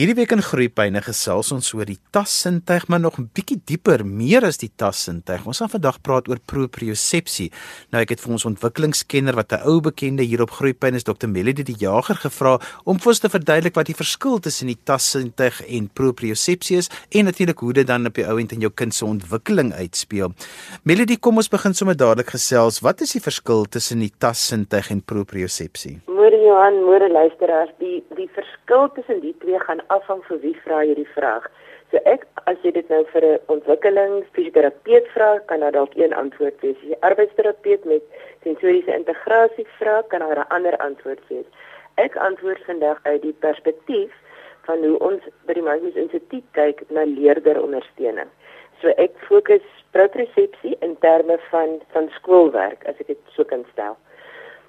[0.00, 4.46] Hierdie week in Groepyne gesels ons oor die tassintuig, maar nog 'n bietjie dieper, meer
[4.46, 5.44] as die tassintuig.
[5.44, 7.52] Ons gaan vandag praat oor propriosepsie.
[7.92, 11.28] Nou ek het vir ons ontwikkelingskenner wat 'n ou bekende hier op Groepyne is, Dr.
[11.28, 15.60] Melody die Jager gevra om vir ons te verduidelik wat die verskil tussen die tassintuig
[15.68, 18.94] en propriosepsie is en natuurlik hoe dit dan op die ou end in jou kind
[18.94, 20.32] se ontwikkeling uitspeel.
[20.82, 22.80] Melody, kom ons begin sommer dadelik gesels.
[22.80, 26.00] Wat is die verskil tussen die tassintuig en propriosepsie?
[26.40, 30.94] Johan, môre luisteraars, die die verskil tussen die twee gaan afhang van wie vra jy
[30.96, 31.48] die vraag.
[31.90, 36.60] So ek as jy dit nou vir 'n ontwikkelingsfisioterapeut vra, kan daar dalk een antwoord
[36.62, 36.76] wees.
[36.82, 38.02] As jy arbeidsterapeut met
[38.44, 41.48] sensoriese integrasie vra, kan daar 'n ander antwoord wees.
[41.96, 44.12] Ek antwoord vandag uit die perspektief
[44.64, 48.30] van hoe ons by die Mindfulness Instituut kyk na leerderondersteuning.
[48.80, 53.96] So ek fokus propriosepsie in terme van van skoolwerk as ek dit so kan stel.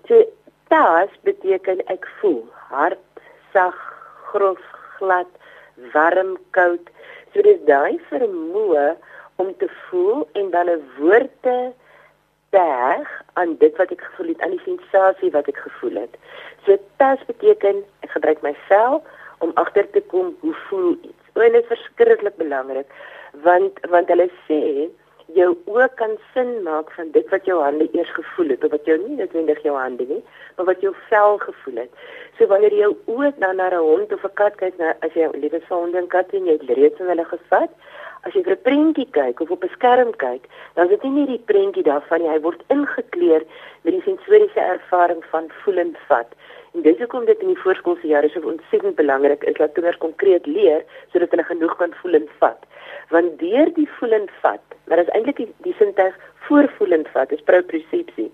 [0.07, 0.25] So
[0.71, 3.01] Tas beteken ek voel hard,
[3.51, 3.75] sag,
[4.31, 4.61] grof,
[4.97, 5.27] glad,
[5.91, 6.91] warm, koud.
[7.33, 8.85] So dis daai vermoë
[9.43, 11.57] om te voel en dan 'n woord te
[12.55, 16.15] berg aan dit wat ek gevoel het, aan die sensasie wat ek gevoel het.
[16.65, 19.03] So tas beteken ek gebruik my vel
[19.39, 21.25] om agter te kom hoe voel iets.
[21.33, 22.87] O, dit is verskriklik belangrik
[23.43, 24.89] want want hulle sê
[25.35, 28.85] jou oë kan sin maak van dit wat jou hande eers gevoel het of wat
[28.89, 30.21] jou nie noodwendig jou hande nie,
[30.57, 31.91] maar wat jou vel gevoel het.
[32.37, 35.29] So wanneer jy oë dan na 'n hond of 'n kat kyk, nou as jy
[35.33, 37.69] liewe sonde en kat en jy het reeds van hulle gevat,
[38.25, 40.43] as jy vir 'n prentjie kyk of op 'n skerm kyk,
[40.75, 43.43] dan is dit nie net die prentjie daarvan nie, hy word ingekleer
[43.83, 46.29] met die sensoriese ervaring van voel en vat.
[46.73, 50.45] En dis hoekom dit in die voorskoolse jare so ontsettend belangrik is dat kinders konkreet
[50.45, 52.69] leer sodat hulle genoeg kan voel en vat
[53.11, 56.15] want deur die voelend vat, maar dit is eintlik die, die sintuig
[56.47, 58.29] voorvoelend vat, is propriosepsie.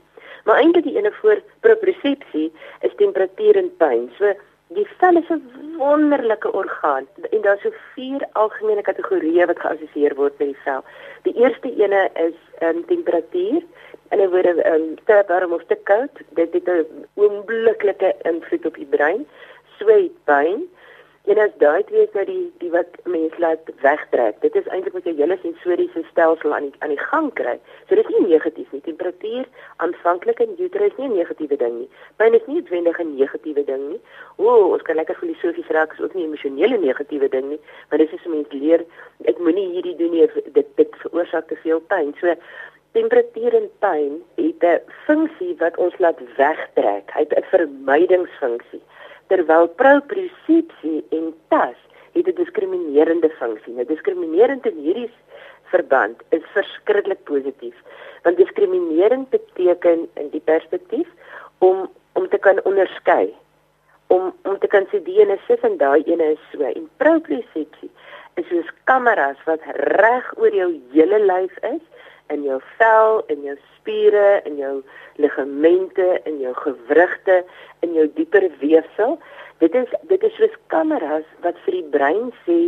[0.45, 2.51] Maar eintlik die ene voor propriosepsie
[2.85, 4.05] is temperatuur en pyn.
[4.19, 4.33] So
[4.77, 5.41] die vel is 'n
[5.77, 10.83] wonderlike orgaan en daar's so vier algemene kategorieë wat geassosieer word met die vel.
[11.23, 13.61] Die eerste ene is um, temperatuur.
[14.09, 16.23] En dit word um, te warm of te koud.
[16.39, 19.27] Dit het 'n oombliklike invloed op die brein.
[19.77, 20.67] Sweet pyn.
[21.27, 24.37] En as daai twee is nou die die wat mense laat wegtrek.
[24.43, 27.57] Dit is eintlik wat jou hele sensoriese stelsel aan die aan die gang kry.
[27.89, 28.79] So dit is nie negatief nie.
[28.85, 29.49] Temperatuur
[29.83, 31.89] aanvanklik in uterus nie 'n negatiewe ding nie.
[32.15, 33.99] Pyn is nie noodwendig 'n negatiewe ding nie.
[34.37, 37.59] O, ons kan lekker filosofies raak, is ook nie 'n emosionele negatiewe ding nie,
[37.89, 38.85] maar dit is so mense leer
[39.25, 42.15] ek moenie hierdie doen nie, dit dit veroorsaak te veel pyn.
[42.21, 42.35] So
[42.97, 47.05] temperatuur en pyn het 'n funksie wat ons laat wegtrek.
[47.15, 48.83] Hy het 'n vermydingsfunksie
[49.27, 51.79] terwyl propriosepsie en tas
[52.15, 53.73] het 'n diskriminerende funksie.
[53.73, 55.11] Nou diskriminerend in hierdie
[55.63, 57.75] verband is verskriklik positief.
[58.23, 61.07] Want diskriminering beteken in die perspektief
[61.57, 63.35] om om te kan onderskei.
[64.07, 66.63] Om om te kan sê die ene is en daai ene is so.
[66.63, 67.91] En propriosepsie
[68.33, 69.59] is soos kameras wat
[70.01, 71.83] reg oor jou hele lyf is
[72.33, 74.83] in jou vel, in jou spiere, in jou
[75.21, 77.43] ligamente, in jou gewrigte,
[77.85, 79.17] in jou dieper weefsel.
[79.63, 82.59] Dit is dit is soos kameras wat vir die brein sê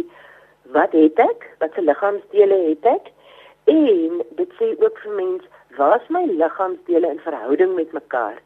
[0.74, 1.48] wat het ek?
[1.62, 3.12] Wat se liggaamsdele het ek?
[3.70, 5.46] En dit sê ook vir mens,
[5.78, 8.38] waar is my liggaamsdele in verhouding met mekaar?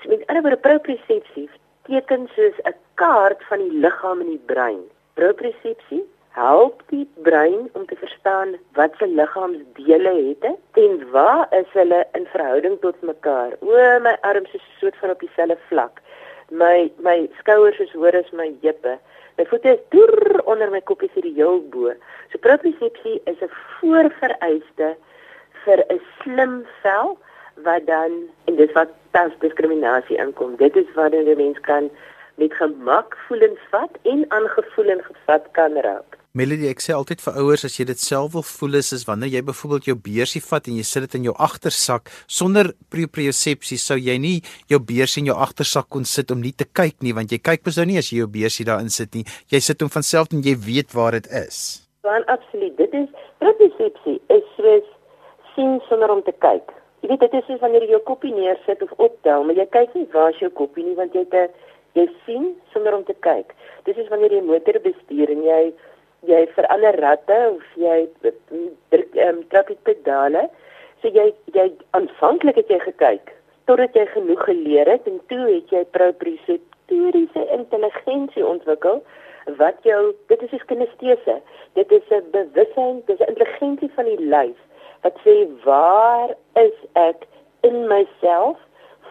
[0.00, 1.48] So met ander woorde propriosepsie
[1.88, 4.82] teken soos 'n kaart van die liggaam en die brein.
[5.14, 10.44] Propriosepsie help die brein om te verstaan wat se liggaamsdele het
[10.84, 13.52] en waar is hulle in verhouding tot mekaar.
[13.60, 16.00] O, my arms is soort van op dieselfde vlak.
[16.50, 18.96] My my skouers is hoër as my heupe.
[19.36, 21.92] My voete is deur onder my kop is hierdie heel bo.
[22.32, 24.96] So propriosepsie is 'n voorvereiste
[25.64, 27.18] vir 'n slim vel
[27.64, 28.12] wat dan
[28.44, 30.56] en dit wat tans diskriminasie inkom.
[30.56, 31.90] Dit is waar 'n mens kan
[32.34, 36.11] met gemak voelens vat en aangevoel en gevat kan raak.
[36.32, 39.34] Melody, ek sê altyd vir ouers as jy dit self wil voel is, is wanneer
[39.34, 43.98] jy byvoorbeeld jou beursie vat en jy sit dit in jou agtersak sonder propriosepsie sou
[44.00, 44.38] jy nie
[44.72, 47.68] jou beursie in jou agtersak kon sit om nie te kyk nie want jy kyk
[47.68, 49.26] mos nou nie as jy jou beursie daarin sit nie.
[49.52, 51.60] Jy sit hom van self en jy weet waar dit is.
[52.08, 54.88] Want absoluut, dit is propriosepsie is soos
[55.52, 56.72] sien sonder om te kyk.
[57.04, 60.00] Jy weet dit is soos wanneer jy jou kopie neersit of optel, maar jy kyk
[60.00, 61.52] nie waar is jou kopie nie want jy het 'n
[61.92, 63.52] jy sien sonder om te kyk.
[63.84, 65.74] Dis is wanneer jy motor bestuur en jy
[66.30, 70.48] jy verander ratte of jy druk ehm um, trap die pedale.
[71.02, 73.32] So jy jy aanvanklik het jy gekyk
[73.70, 79.02] totdat jy genoeg geleer het en toe het jy proprioseptoriese intelligensie ontwikkel
[79.58, 81.40] wat jou dit is 'n kinestese.
[81.74, 84.58] Dit is 'n bewussyn, dit is 'n intelligensie van die lyf
[85.02, 85.34] wat sê
[85.64, 87.26] waar is ek
[87.60, 88.58] in myself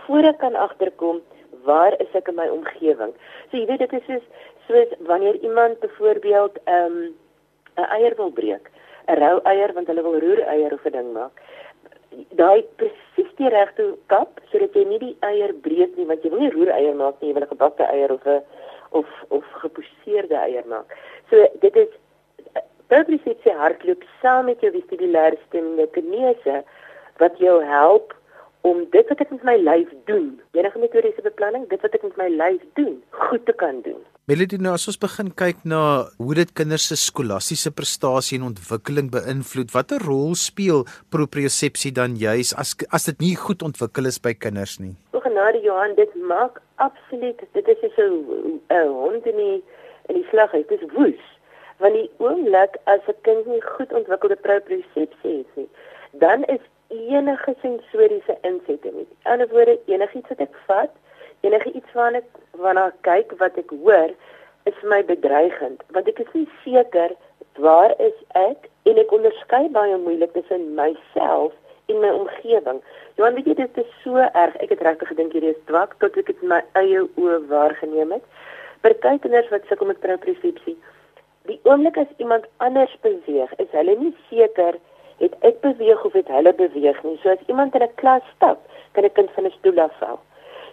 [0.06, 1.22] voor ek kan agterkom
[1.64, 3.14] waar is ek in my omgewing.
[3.50, 4.26] So jy weet dit is soos
[4.68, 7.16] Soos wanneer iemand byvoorbeeld 'n um,
[7.76, 8.70] eier wil breek,
[9.08, 11.42] 'n rou eier want hulle wil roer eier of 'n ding maak.
[12.30, 16.40] Daai presies die regte kap sodat jy nie die eier breek nie want jy wil
[16.40, 18.42] nie roer eier maak nie, jy wil 'n gebakte eier of 'n
[18.92, 20.98] of of geposeerde eier maak.
[21.30, 21.90] So dit is
[22.92, 26.64] propriosepsie hardloop saam met jou vestibulêre stemmende kinese
[27.24, 28.16] wat jou help
[28.68, 32.18] om dit wat ek met my lyf doen, enige metodiese beplanning, dit wat ek met
[32.20, 34.02] my lyf doen, goed te kan doen.
[34.30, 35.78] Melody, nou as ons begin kyk na
[36.22, 42.52] hoe dit kinders se skolastiese prestasie en ontwikkeling beïnvloed, watter rol speel propriosepsie dan juis
[42.62, 44.94] as as dit nie goed ontwikkel is by kinders nie?
[45.18, 49.58] O genade Johan, dit maak absoluut, dit is so 'n uh, hond in die
[50.14, 51.26] in die slag, dit is woes.
[51.82, 55.70] Want die oomblik as 'n kind nie goed ontwikkelde propriosepsie het nie,
[56.22, 56.62] dan is
[56.94, 58.94] enige sensoriese insette.
[58.94, 60.94] In ander woorde, enigiets wat ek vat,
[61.42, 62.30] enige iets waarna ek
[62.62, 64.14] waarna ek kyk, wat ek hoor,
[64.70, 67.16] is vir my bedreigend, want ek is nie seker
[67.60, 71.54] waar is ek en ek onderskei baie moeilik tussen myself
[71.92, 72.80] en my omgewing.
[73.18, 74.56] Johan, weet jy dit is so erg.
[74.64, 78.16] Ek het regtig gedink hierdie is twak tot ek dit in my eie oë waargeneem
[78.16, 78.26] het.
[78.86, 80.78] Party kinders wat sukkel met propriosepsie,
[81.50, 84.80] die oomblik as iemand anders beweeg, is hulle nie seker
[85.22, 87.18] het ek beweeg of het hulle beweeg nie.
[87.22, 88.60] So as iemand in 'n klas stap,
[88.94, 90.20] kan 'n kind van 'n stoel afval.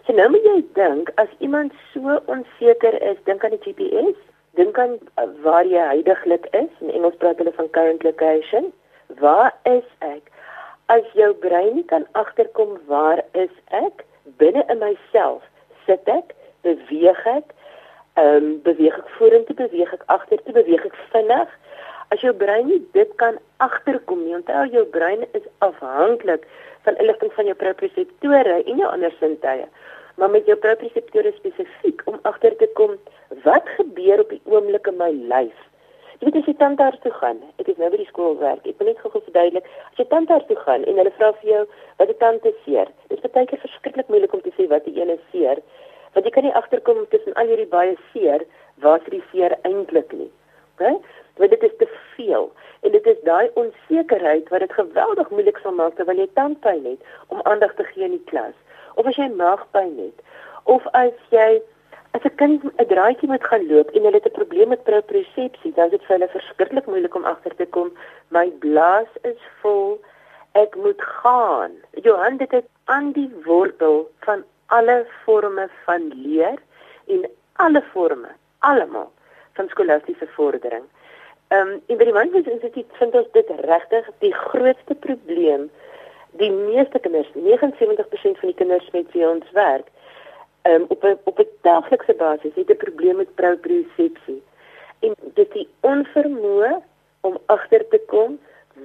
[0.09, 4.15] So nou moet jy dink as iemand so onseker is, dink aan die GPS,
[4.57, 6.71] dink aan uh, waar jy heidaglik is.
[6.81, 8.71] In Engels praat hulle van current location.
[9.21, 10.33] Waar is ek?
[10.89, 14.01] As jou brein nie kan agterkom waar is ek
[14.41, 15.45] binne in myself,
[15.85, 16.33] sit ek,
[16.65, 17.53] beweeg ek,
[18.17, 21.53] ehm um, beweeg ek vorentoe, beweeg ek agtertoe, beweeg ek vinnig
[22.09, 26.47] As jou brein nie dit kan agterkom nie, onthou jou brein is afhanklik
[26.87, 29.67] van inligting van jou proprioseptore en jou ander sintuie.
[30.19, 32.97] Maar met jou proprioseptore spesifiek om agter te kom
[33.47, 35.59] wat gebeur op die oomblik in my lyf.
[36.19, 38.65] Jy weet as jy tandarts toe gaan, ek is nou by die skool werk.
[38.67, 41.61] Ek wil net gou verduidelik, as jy tandarts toe gaan en hulle vra vir jou
[42.00, 44.99] wat die tand seer, dit is baie keer verskriklik moeilik om te sê wat die
[44.99, 45.62] ene seer,
[46.17, 48.43] want jy kan nie agterkom tussen al hierdie baie seer
[48.82, 50.31] waar dit seer eintlik nie.
[50.75, 50.97] Okay?
[51.38, 55.75] want dit is te veel en dit is daai onsekerheid wat dit geweldig moeilik sal
[55.81, 58.56] maak terwyl jy tandpyn het om aandag te gee in die klas
[59.00, 60.23] of as jy maagpyn het
[60.75, 61.49] of as jy
[62.17, 65.73] as 'n kind 'n draaitjie moet gaan loop en hulle het 'n probleem met propriosepsie
[65.79, 67.91] dan is dit vir hulle verskriklik moeilik om agter te kom
[68.37, 69.99] my blaas is vol
[70.65, 71.73] ek moet gaan
[72.06, 76.59] Johan dit is aan die wortel van alle forme van leer
[77.06, 79.11] en alle forme almal
[79.53, 80.87] van skolastiese vordering
[81.49, 85.71] Ehm um, in by die Mindfulness Instituut vind ons dit regtig die grootste probleem.
[86.38, 89.88] Die meeste kinders, 79% van die kinders met wie ons werk,
[90.70, 94.43] um, op 'n op 'n daaglikse basis het 'n probleem met propriosepsie.
[95.00, 96.82] En dit die onvermoë
[97.20, 98.38] om agter te kom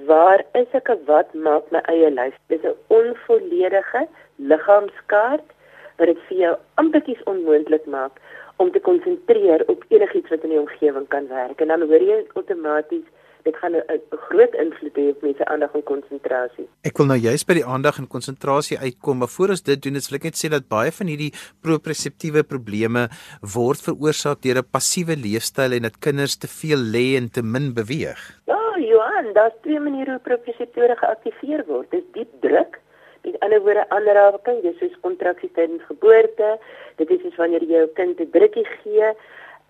[0.06, 2.34] waar is ek en wat maak my eie lyf?
[2.46, 4.06] Dis 'n onvolledige
[4.36, 5.48] liggaamskaart
[5.96, 8.20] wat dit vir jou amper onmoontlik maak
[8.56, 12.24] om te konsentreer op enigiets wat in die omgewing kan werk en dan hoor jy
[12.34, 13.06] outomaties
[13.44, 16.66] dit gaan 'n groot invloed hê op mense aandag en konsentrasie.
[16.82, 19.92] Ek wil nou juist by die aandag en konsentrasie uitkom, maar voor ons dit doen,
[19.92, 23.08] wil ek net sê dat baie van hierdie proprioseptiewe probleme
[23.56, 27.74] word veroorsaak deur 'n passiewe leefstyl en dat kinders te veel lê en te min
[27.74, 28.20] beweeg.
[28.46, 31.90] Ja, Johan, daar's twee maniere hoe proprioseptore geaktiveer word.
[31.90, 32.82] Dis diep druk
[33.24, 36.58] Met ander woorde, aanraking, dis soos kontraksie tydens geboorte.
[37.00, 39.08] Dit is soos wanneer jy jou kind 'n drukkie gee.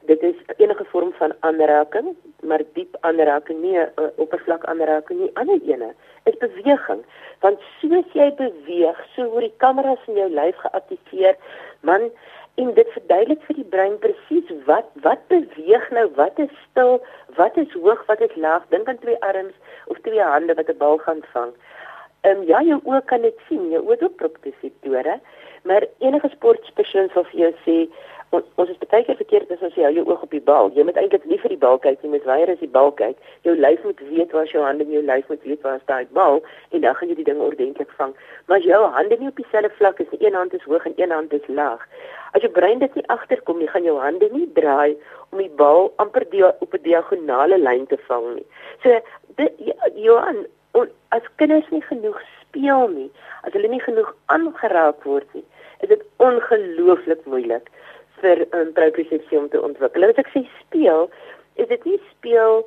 [0.06, 5.30] Dit is enige vorm van aanraking, maar diep aanraking nie uh, oppervlak aanraking nie.
[5.40, 5.94] Ander ene
[6.25, 7.00] is beweging.
[7.40, 11.38] Want soos jy beweeg, so word die kameras in jou lyf geaktiveer.
[11.80, 12.11] Man,
[12.61, 17.00] en dit verduidelik vir die brein presies wat wat beweeg nou, wat is stil,
[17.38, 18.66] wat is hoog, wat is laag.
[18.75, 19.56] Dink aan twee arms
[19.90, 21.52] of twee hande wat 'n bal gaan vang.
[22.25, 25.20] Ehm um, ja, jou oë kan dit sien, jou oë het proprioseptore,
[25.62, 27.76] maar enige sportpersoon sal vir jou sê
[28.34, 30.70] on, ons is baie keer verkeerd as ons hou jou oog op die bal.
[30.76, 32.90] Jy moet eintlik nie vir die bal kyk nie, jy moet weier as die bal
[32.98, 33.30] kyk.
[33.46, 36.16] Jou lyf moet weet waar jou hande en jou lyf moet weet waar staan die
[36.18, 38.14] bal en dan gaan jy die ding ordentlik vang.
[38.48, 40.96] Maar as jou hande nie op dieselfde vlak is nie, een hand is hoog en
[41.00, 41.82] een hand is laag.
[42.34, 44.96] As jou brein dit nie agterkom nie, gaan jou hande nie draai
[45.30, 48.46] om die bal amper die, op 'n diagonale lyn te vang nie.
[48.82, 49.00] So
[49.36, 49.52] dit
[49.94, 50.46] Johan,
[51.14, 53.10] as kinders nie genoeg speel nie,
[53.42, 55.44] as hulle nie genoeg aangeraak word nie,
[55.80, 57.70] is dit ongelooflik moeilik
[58.24, 60.08] vir 'n um, propriosepsie om te ontwikkel.
[60.08, 61.10] As ek sê speel,
[61.54, 62.64] is dit nie speel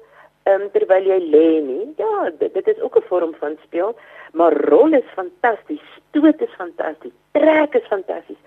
[0.52, 1.86] um, terwyl jy lê nie.
[1.98, 3.96] Ja, dit, dit is ook 'n vorm van speel,
[4.34, 8.44] maar rol is fantasties, stoot is fantasties, trek is fantasties.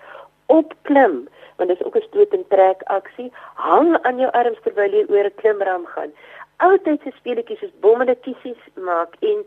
[0.51, 4.93] opklim want dit is ook 'n stoot en trek aksie hang aan jou arms terwyl
[4.97, 6.11] jy oor 'n klimram gaan
[6.67, 9.39] oudtydse speletjies soos bommende kissies maak en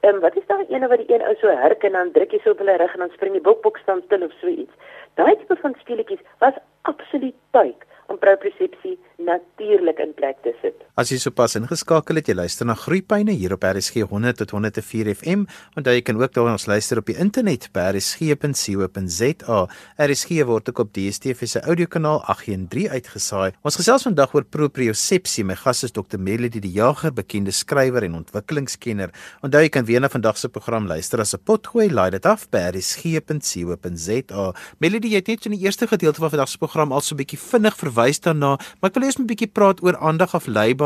[0.00, 2.32] ehm um, wat is daai ene wat die een ou so hurk en dan druk
[2.32, 4.74] jy so op hulle rug en dan spring die bokbok staan stil of so iets
[5.14, 6.54] daai tipe van speletjies was
[6.88, 10.85] absoluut tuik om propriosepsie natuurlik in plek te sit.
[10.96, 15.10] As jy sopas ingeskakel het, jy luister na Groeipyne hier op RSG 100 tot 104
[15.12, 15.42] FM,
[15.76, 19.58] onthou jy kan ook daar ons luister op die internet by rsg.co.za.
[20.00, 23.52] RSG word ook op DStv se audiokanaal 813 uitgesaai.
[23.60, 25.44] Ons gesels vandag oor propriosepsie.
[25.44, 26.16] My gas is Dr.
[26.16, 29.12] Melody die Jager, bekende skrywer en ontwikkelingskenner.
[29.44, 31.92] Onthou jy kan weer na vandag se program luister as 'n potgooi.
[31.92, 34.48] Laai dit af by rsg.co.za.
[34.80, 37.18] Melody, jy het net in die eerste gedeelte van vandag se program al so 'n
[37.20, 40.32] bietjie vinnig verwys daarna, maar ek wil eers 'n bietjie praat oor aandag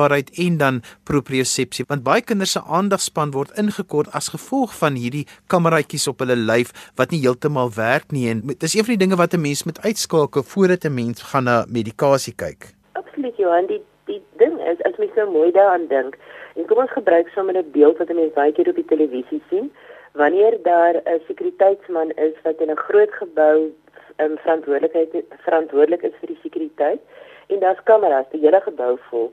[0.01, 5.27] afleibaarheid en dan propriosepsie, want baie kinders se aandagspan word ingekort as gevolg van hierdie
[5.49, 9.17] kameraitjies op hulle lyf wat nie heeltemal werk nie en dis een van die dinge
[9.17, 12.75] wat 'n mens moet uitskakel voordat 'n mens gaan na medikasie kyk.
[12.93, 16.17] Absoluut Johan, die die ding is as mens so mooi daaraan dink,
[16.57, 19.43] en kom ons gebruik sommer 'n beeld wat 'n mens baie keer op die televisie
[19.51, 19.71] sien,
[20.13, 23.71] wanneer daar 'n sekuriteitsman is wat in 'n groot gebou
[24.19, 27.01] um, verantwoordelikheid verantwoordelik is vir die sekuriteit
[27.49, 29.33] en daar's kameras die hele gebou vol.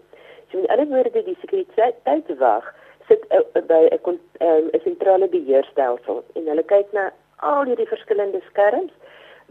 [0.52, 2.74] So met ander woorde die sekuriteitswag
[3.08, 8.42] sit uh, by 'n um, 'n sentrale beheerstelsel en hulle kyk na al hierdie verskillende
[8.50, 8.94] skerms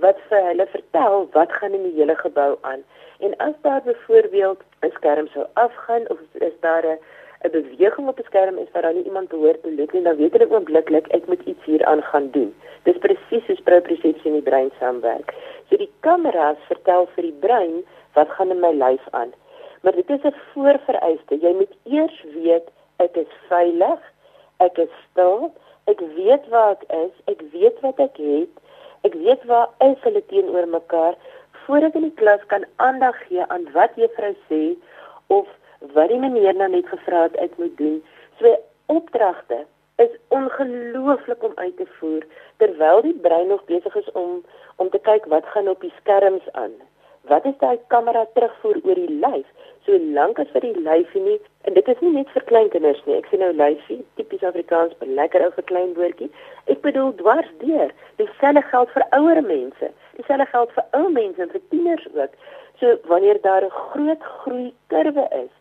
[0.05, 2.83] wat vir hulle vertel wat gaan in die hele gebou aan.
[3.21, 6.99] En as daar byvoorbeeld 'n skerm sou afgaan of is daar 'n
[7.45, 10.33] 'n beweging op die skerm is waar dan iemand behoort te loop en dan weet
[10.33, 12.55] hulle oombliklik ek moet iets hier aan gaan doen.
[12.83, 15.35] Dis presies hoe propriosepsie in die brein saamwerk.
[15.69, 19.33] So die kameras vertel vir die brein wat gaan in my lyf aan.
[19.87, 21.35] Maar dit is 'n voorvereiste.
[21.41, 24.01] Jy moet eers weet ek is veilig,
[24.57, 25.53] ek is stil,
[25.85, 28.55] ek weet waar ek is, ek weet wat ek het,
[29.01, 31.15] ek weet waar is hulle teenoor mekaar
[31.51, 34.75] voordat in die klas kan aandag gee aan wat juffrou sê
[35.27, 35.47] of
[35.95, 38.05] wat die meneer nou net gevra het ek moet doen.
[38.39, 39.65] So opdragte
[39.97, 42.27] is ongelooflik om uit te voer
[42.57, 44.45] terwyl die brein nog besig is om
[44.77, 46.75] om te kyk wat gaan op die skerms aan
[47.29, 49.47] wat is daai kamera terugvoer oor die lyf?
[49.87, 51.37] Solank as vir die lyfie nie
[51.69, 53.19] en dit is nie net vir klein kinders nie.
[53.19, 56.31] Ek sien nou lyfie tipies afrikaans maar lekker ou vir klein woordjie
[56.73, 57.93] ek bedoel dwars deur.
[58.23, 59.93] Dieselfde geld vir ouer mense.
[60.19, 62.35] Dieselfde geld vir ou mense en vir tieners ook.
[62.81, 65.53] So wanneer daar 'n groot groei kurwe is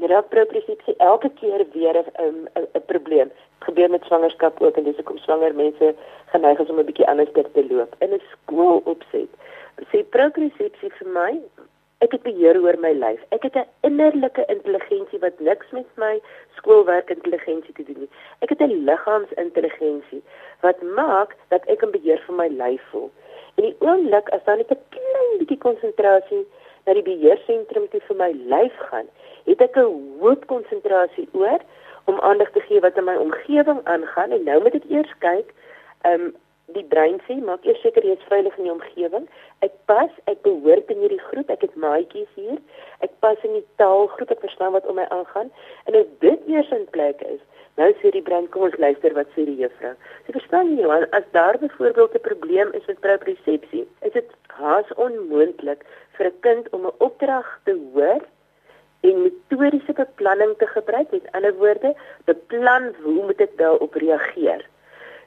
[0.00, 3.30] raak propriosepsie elke keer weer 'n 'n probleem.
[3.60, 5.94] Gebeur met swangerskap ook en dis hoekom swanger mense
[6.32, 7.94] geneig is om 'n bietjie anders te loop.
[7.98, 9.28] In 'n skool opset
[9.90, 11.30] sê propriosepsie vir my,
[12.02, 13.20] ek het beheer oor my lyf.
[13.30, 16.20] Ek het 'n innerlike intelligensie wat niks met my
[16.56, 18.10] skoolwerk intelligensie te doen nie.
[18.40, 20.22] Ek het 'n liggaamsintelligensie
[20.60, 23.10] wat maak dat ek in beheer van my lyf voel.
[23.56, 26.46] En die oomblik as dan net 'n klein bietjie konsentrasie
[26.86, 29.06] na die beheersentrum toe vir my lyf gaan,
[29.46, 31.60] het ek 'n hoop konsentrasie oor
[32.04, 35.54] om aandag te gee wat in my omgewing aangaan en nou moet ek eers kyk,
[36.02, 36.34] ehm um,
[36.74, 39.28] die brein sê maak eers seker jy is veilig in die omgewing.
[39.66, 42.58] Ek pas, ek behoort in hierdie groep, ek het maatjies hier.
[43.06, 45.50] Ek pas in die taalgroep, ek verstaan wat om my aangaan.
[45.90, 47.40] En as dit eers in plek is,
[47.80, 49.94] nou sê die brein kom ons luister wat sê die juffrou.
[50.26, 50.88] Jy verstaan nie,
[51.18, 54.28] as daar byvoorbeeld 'n probleem is met propriosepsie, is dit
[54.60, 55.86] haas onmoontlik
[56.16, 58.20] vir 'n kind om 'n opdrag te hoor
[59.00, 61.10] en metodiese beplanning te gebruik.
[61.10, 64.71] Met ander woorde, beplan hoe moet ek daarop reageer?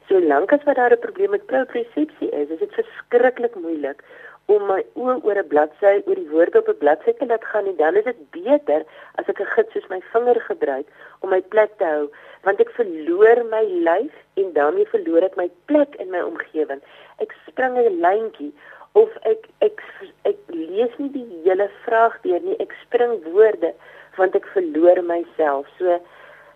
[0.07, 4.03] Solank as wat daar 'n probleem met propriosepsie is, is dit verskriklik moeilik
[4.45, 7.65] om my oë oor 'n bladsy oor die woorde op 'n bladsy te laat gaan
[7.65, 8.85] en dan is dit beter
[9.15, 10.87] as ek 'n gids soos my vinger gebruik
[11.21, 12.09] om my plek te hou
[12.43, 16.81] want ek verloor my lyf en daarmee verloor ek my plek in my omgewing.
[17.17, 18.53] Ek spring 'n lyntjie
[18.93, 19.81] of ek ek
[20.23, 22.57] ek lees nie die hele vraag deur nie.
[22.59, 23.73] Ek spring woorde
[24.17, 25.65] want ek verloor myself.
[25.77, 25.99] So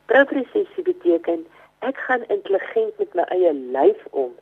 [0.06, 1.46] propriosepsie beteken
[1.86, 4.34] ek gaan intelligent met my eie lyf om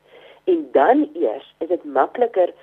[0.47, 2.53] en dan eers is dit makliker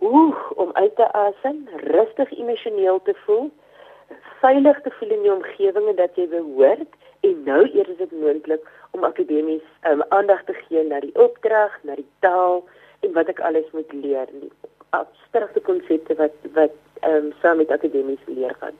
[0.00, 3.50] oeh om uit te asem, rustig emosioneel te voel,
[4.40, 6.96] veilig te voel in die omgewing en dat jy behoort
[7.28, 8.64] en nou eers is dit moontlik
[8.96, 12.64] om akademies um, aandag te gee na die opdrag, na die taal
[13.04, 14.52] en wat ek alles moet leer, die
[14.96, 18.76] abstrakte konsepte wat wat ehm um, saam met akademies leer gaan.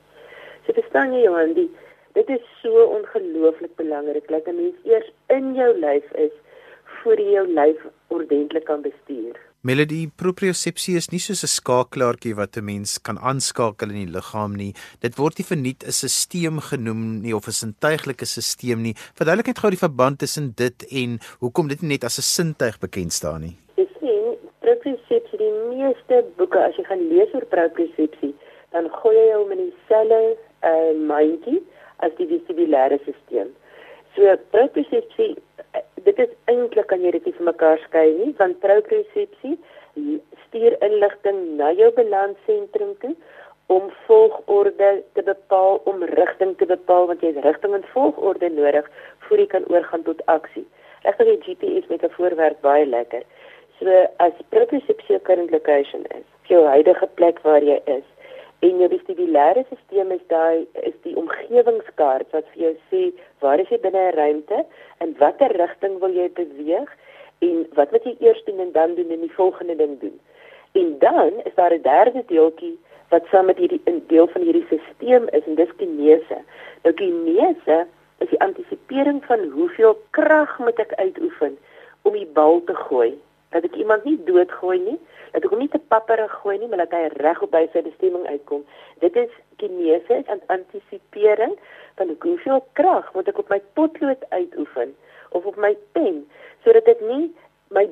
[0.65, 1.69] So verstaan jy Johan, die
[2.13, 6.35] Dit is so ongelooflik belangrik dat 'n mens eers in jou lyf is
[6.83, 9.35] voor jy jou lyf ordentlik kan bestuur.
[9.61, 14.55] Melody propriosepsie is nie soos 'n skakelaartjie wat 'n mens kan aanskakel in die liggaam
[14.55, 14.73] nie.
[14.99, 18.95] Dit word nie verniet 'n stelsel genoem nie of 'n sintuiglike stelsel nie.
[19.13, 23.13] Verduidelik net gou die verband tussen dit en hoekom dit net as 'n sintuig bekend
[23.13, 23.55] staan nie.
[23.77, 28.33] Ek sien propriosepsie die meeste boeke as jy gaan lees oor propriosepsie,
[28.71, 31.61] dan gooi jy hom in dieselfde uh, mandjie
[32.05, 33.51] as die vestibulêre stelsel.
[34.15, 35.35] So propriosepsie
[36.05, 39.57] dit is eintlik kan jy dit nie vir mekaar skei nie, want propriosepsie
[40.47, 43.13] stuur inligting na jou balanssentrum toe
[43.71, 48.89] om volgorde te bepaal, om rigting te bepaal want jy het rigting en volgorde nodig
[49.27, 50.65] voor jy kan oorgaan tot aksie.
[51.05, 53.23] Regtig die GPS met 'n voorwerp baie lekker.
[53.79, 58.03] So as propriosepsie current location is, jou huidige plek waar jy is,
[58.61, 63.03] en jou vestibulêre stelsel is daai is die omgewingskaart wat vir jou sê
[63.45, 64.59] waar is jy binne 'n ruimte
[65.05, 66.91] en watter rigting wil jy beweeg
[67.47, 70.19] en wat moet jy eers doen en dan doen en die volgende ding doen.
[70.71, 72.77] En dan is daar 'n derde deeltjie
[73.09, 76.37] wat saam met hierdie deel van hierdie stelsel is en dis kinese.
[76.83, 77.85] Nou kinese
[78.17, 81.57] is die antisipering van hoeveel krag moet ek uitoefen
[82.01, 83.17] om die bal te gooi.
[83.51, 84.97] Dat ek iemand nie doodgooi nie,
[85.35, 87.83] dat ek hom nie te papperig gooi nie, maar dat hy reg op by sy
[87.85, 88.65] bestemming uitkom.
[89.03, 89.31] Dit is
[89.61, 91.57] kinese en antisipering
[91.99, 94.95] van hoeveel krag moet ek op my potlood uitoefen
[95.31, 96.23] of op my pen
[96.63, 97.25] sodat dit nie
[97.75, 97.85] my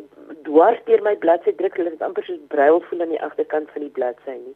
[0.48, 3.86] dwars deur my bladsy druk dat dit amper soos brail voel aan die agterkant van
[3.86, 4.56] die bladsy nie.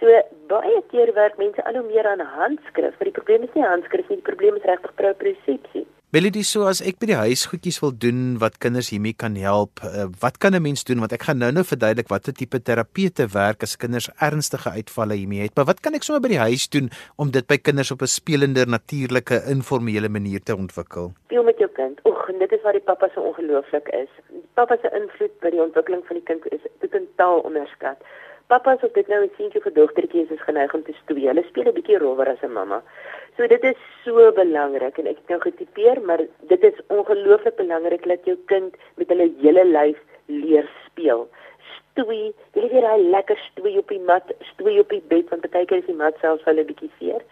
[0.00, 0.20] So
[0.50, 4.08] baie keer werk mense al hoe meer aan handskrif, maar die probleem is nie handskrif
[4.08, 5.84] nie, die probleem is regtig propriosepsie.
[6.14, 9.80] Melody, so as ek by die huis goedjies wil doen wat kinders hiermee kan help,
[9.82, 13.66] uh, wat kan 'n mens doen want ek gaan nou-nou verduidelik watter tipe terapeute werk
[13.66, 15.56] as kinders ernstige uitvalle hiermee het.
[15.56, 16.86] Maar wat kan ek sommer by die huis doen
[17.18, 21.12] om dit by kinders op 'n spelender, natuurlike, informele manier te ontwikkel?
[21.26, 21.98] Speel met jou kind.
[22.06, 24.10] Oeg, dit is waar die pappa so ongelooflik is.
[24.54, 27.98] Pappa se invloed by die ontwikkeling van die kind is totaal onderskat.
[28.46, 31.26] Pappas of dit nou 'n seentjie 'n dogtertjie is, is geneig om te stoei.
[31.26, 32.82] Hulle speel 'n bietjie rower as 'n mamma.
[33.36, 36.20] So dit is so belangrik en ek het nou getipeer, maar
[36.52, 41.28] dit is ongelooflik belangrik dat jou kind met hulle hele lyf leer speel.
[41.90, 45.66] Stoei, jy weet hy lekker stoei op die mat, stoei op die bed want baie
[45.66, 47.22] keer is die mat selfs hulle bietjie seer.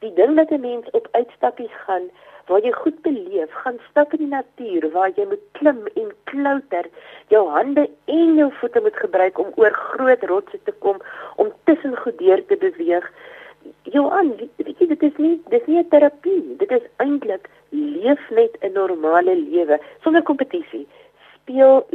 [0.00, 2.10] Die ding dat 'n mens op uitstappies gaan
[2.46, 6.88] waar jy goed beleef, gaan stap in die natuur waar jy moet klim en klouter,
[7.32, 11.00] jou hande en jou voete moet gebruik om oor groot rotse te kom,
[11.36, 13.06] om tussen goed deur te beweeg.
[13.94, 18.72] Johan, weet jy dit is nie dis nie terapie, dit is eintlik leef net 'n
[18.72, 20.86] normale lewe sonder kompetisie.
[21.34, 21.86] Speel,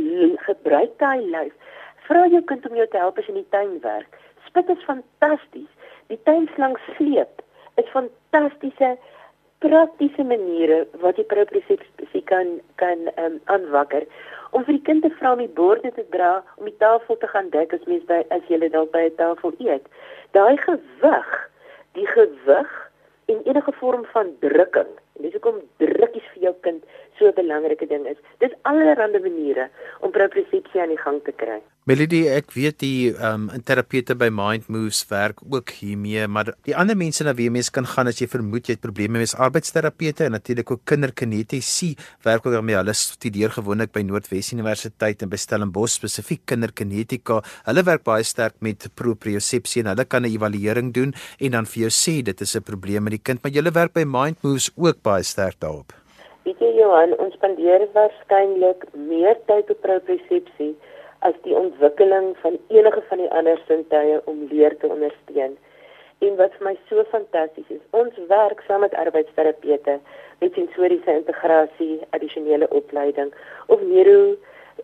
[0.48, 1.54] gebruik daai lyf.
[2.08, 4.18] Vra jou kind om jou te help as jy in die tuin werk.
[4.48, 5.72] Spit is fantasties.
[6.08, 7.42] Die tuinslang sleep
[7.78, 8.98] is fantastiese
[9.64, 14.06] praktiese maniere wat jy propriosepsie kan kan um, aanwakker
[14.56, 17.28] om vir die kind te vra om die borde te dra om die tafel te
[17.34, 19.86] gaan dek as mens by as jy dalk by 'n tafel eet.
[20.32, 21.30] Daai gewig
[21.98, 22.72] die gewig
[23.30, 24.92] en enige vorm van drukking.
[25.16, 26.84] En dis hoekom drukkies vir jou kind
[27.18, 28.18] so 'n belangrike ding is.
[28.40, 29.70] Dis allerlei maniere
[30.00, 31.62] om propriosepsie aan die gang te kry.
[31.90, 36.76] Melody, ek weet die ehm um, terapeute by Mind Moves werk ook hiermee, maar die
[36.78, 40.28] ander mense na wie mense kan gaan as jy vermoed jy het probleme met arbeidsterapeute
[40.28, 41.96] en natuurlik ook kinderkinetiese
[42.28, 42.78] werk ook daarmee.
[42.78, 47.40] Hulle studeer gewoonlik by Noordwes Universiteit en by Stellenbosch spesifiek kinderkinetika.
[47.72, 51.88] Hulle werk baie sterk met propriosepsie en hulle kan 'n evaluering doen en dan vir
[51.88, 54.70] jou sê dit is 'n probleem met die kind, maar julle werk by Mind Moves
[54.78, 55.90] ook baie sterk daarop.
[56.46, 60.76] Weet jy Johan, ons spandeer waarskynlik meer tyd op propriosepsie
[61.28, 65.58] as die ontwikkeling van enige van die ander sintuie om leer te ondersteun.
[66.20, 70.00] En wat vir my so fantasties is, ons werk saam met arbeidsterapeute
[70.40, 73.34] met sensoriese integrasie, addisionele opleiding
[73.68, 74.36] of neuro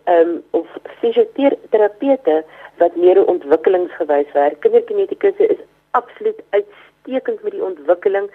[0.04, 0.66] ehm um, of
[1.00, 2.44] fisioterapeute
[2.78, 4.60] wat neuroontwikkelingsgewys werk.
[4.60, 8.30] Kinderkinetikus is absoluut uitstekend met die ontwikkeling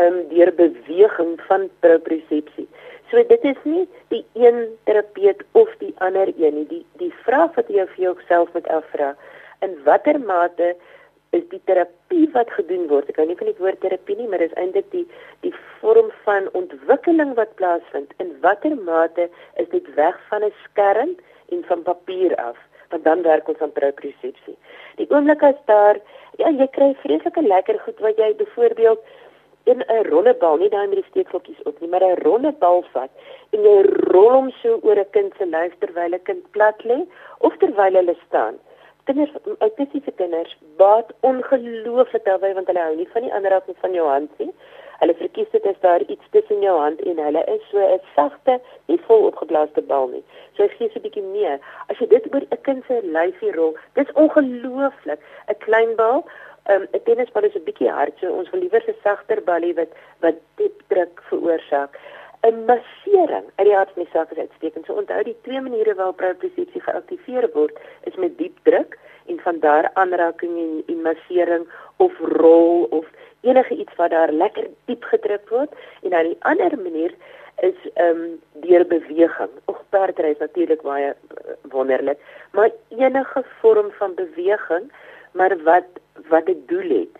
[0.00, 2.68] um, deur beweging van propriosepsie.
[3.10, 6.66] So dit is nie die een terapeut of die ander een nie.
[6.68, 9.14] Die die vraag wat jy vir jouself moet afvra,
[9.64, 10.74] in watter mate
[11.36, 13.08] is die terapie wat gedoen word?
[13.08, 15.04] Ek hou nie van die woord terapie nie, maar dit is eintlik die
[15.44, 18.12] die vorm van ontwikkeling wat plaasvind.
[18.22, 19.28] In watter mate
[19.60, 21.16] is dit weg van 'n skerm
[21.52, 22.56] en van papier af?
[22.90, 24.56] Want dan werk ons aan propriosepsie.
[24.96, 26.00] Die oomblik as daar
[26.38, 29.00] ja, jy kry vreeslike lekker goed wat jy byvoorbeeld
[29.72, 32.84] in 'n ronde bal, nie daai met die steekvlokkies op nie, maar 'n ronde bal
[32.92, 33.10] vat
[33.52, 33.76] en jy
[34.12, 36.98] rol hom so oor 'n kind se lyf terwyl 'n kind plat lê
[37.38, 38.58] of terwyl hulle staan.
[39.04, 44.08] Kinders, autistiese kinders, baat ongelooflik daarby want hulle hou nie van die af van jou
[44.08, 44.52] hand nie.
[45.00, 48.60] Hulle verkies dit as daar iets tussen jou hand en hulle is so 'n sagte,
[48.86, 50.24] nie vol opgeblaaste bal nie.
[50.56, 51.58] So ek gee so 'n bietjie meer.
[51.88, 55.20] As jy dit oor 'n kind se lyfie rol, dis ongelooflik.
[55.48, 56.24] 'n Klein bal
[56.68, 59.92] um, 'n tennisbal is 'n bietjie hard, so ons wil liewer 'n sagter ballie wat
[60.20, 61.98] wat diep druk veroorsaak.
[62.46, 64.86] 'n massering uit die hart van die sak is uitstekend.
[64.86, 69.58] So onthou die twee maniere waarop propriosepsie geaktiveer word is met diep druk en van
[69.60, 73.06] daar aanraking en, en massering of rol of
[73.40, 77.14] enige iets wat daar lekker diep gedruk word en dan die ander manier
[77.60, 79.50] is ehm um, deur beweging.
[79.64, 82.18] Och perdry is natuurlik baie uh, wonderlik,
[82.52, 84.92] maar enige vorm van beweging
[85.38, 85.88] maar wat
[86.28, 87.14] wat dit doel het.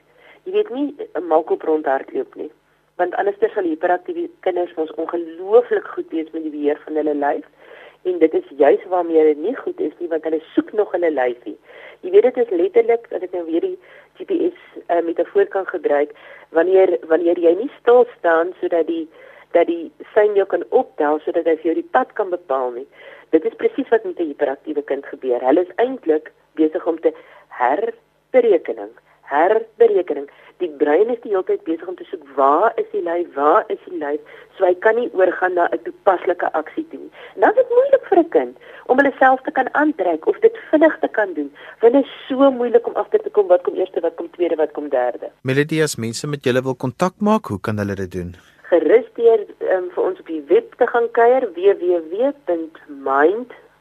[0.45, 2.51] Jy weet nie 'n malkop rondhardloop nie.
[2.97, 7.47] Want anders sal hiperaktiewe kinders ons ongelooflik goed wees met die beheer van hulle lyf
[8.03, 11.11] en dit is juis waarmee hulle nie goed is nie want hulle soek nog hulle
[11.11, 11.57] lyfie.
[12.01, 13.79] Jy weet dit is letterlik dat ek nou weer die
[14.19, 16.15] GPS uh, metafoor kan gebruik
[16.59, 19.09] wanneer wanneer jy nie stil staan sodat die
[19.57, 22.87] dat die sein jou kan optel sodat hy vir jou die pad kan bepaal nie.
[23.35, 25.41] Dit is presies wat met 'n hiperaktiewe kind gebeur.
[25.41, 27.13] Hulle is eintlik besig om te
[28.31, 28.91] herberekening,
[29.23, 30.29] herberekening.
[30.59, 33.65] Die brein is die hele tyd besig om te soek waar is die lyf, waar
[33.71, 34.21] is die lyf,
[34.57, 37.11] so hy kan nie oorgaan na 'n toepaslike aksie toe nie.
[37.35, 40.39] En dan is dit moeilik vir 'n kind om hulle self te kan aantrek of
[40.41, 41.53] dit vinnig te kan doen.
[41.81, 44.57] Want dit is so moeilik om agter te kom wat kom eerste, wat kom tweede,
[44.57, 45.31] wat kom derde.
[45.43, 48.35] Melody as mense met julle wil kontak maak, hoe kan hulle dit doen?
[48.63, 51.49] Gerus deur um, vir ons op die web te gaan kuier